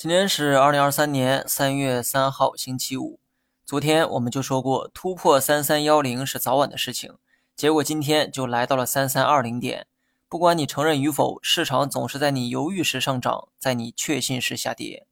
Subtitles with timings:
[0.00, 3.20] 今天是二零二三年三月三号，星期五。
[3.66, 7.18] 昨天我们就说过，突破三三幺零是早晚的事情，
[7.54, 9.86] 结果今天就来到了三三二零点。
[10.26, 15.06] 不管你承认与否，市场总是在你犹豫时上涨，在你确信时下跌。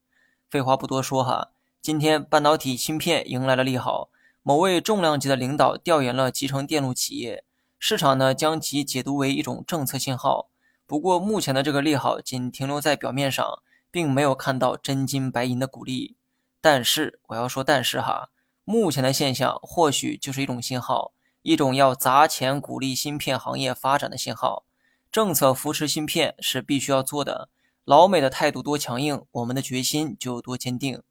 [0.49, 1.51] 废话不多说哈，
[1.83, 4.09] 今天半导体芯片迎来了利好，
[4.43, 7.45] 某位重量级的领导调研了集成电路企业，
[7.79, 10.49] 市场呢将其解读为一种政策信号。
[10.87, 13.63] 不过目前的这个利好仅停留在表面上。
[13.91, 16.17] 并没有看到真金白银的鼓励，
[16.61, 18.31] 但是我要说，但是哈，
[18.65, 21.13] 目前的现象或许就是一种信号，
[21.43, 24.65] 一种要砸钱鼓励芯片行业发展的信号。
[25.11, 27.49] 政策扶持芯片是必须要做的，
[27.85, 31.03] 老美的态度多强硬，我们的决心就多坚定。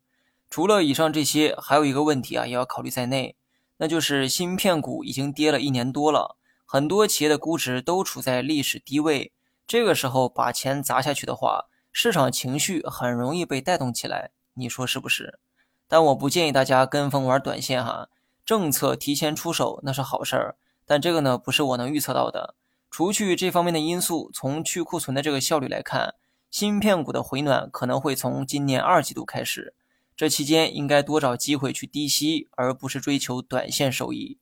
[0.49, 3.35] 除了以上这些，还有一个问题啊，也要考虑在内，
[3.77, 9.31] 那就是芯片股已经跌了一年多了，很多企业的估值都处在历史低位，
[9.65, 11.65] 这个时候把钱砸下去的话。
[11.99, 15.39] 市场情绪很容易被带动起来，你说是不是？
[15.87, 18.09] 但我不建议大家跟风玩短线哈。
[18.45, 22.53] 政策提前出手那是好事儿，但这个呢不是我能预测到的。
[22.91, 26.13] 除去这方面的因素，从去库存的这个效率来看，
[26.51, 29.73] 芯片股的回暖可能会从今年二季度开始。
[30.15, 34.37] 这期间应该多找机会去低吸，而不是追求短线收益。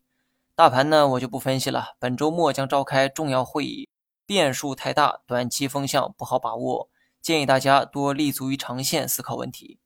[0.58, 3.88] 大盘呢我就不分析了，本周末将召开重要会议，
[4.26, 6.90] 变数太大，短期风向不好把握。
[7.26, 9.80] 建议大家多立足于长线思考问题。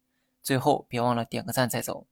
[0.43, 2.05] 最后，别忘了点个赞再走。